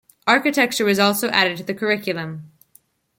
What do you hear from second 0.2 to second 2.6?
Architecture was also added to the curriculum.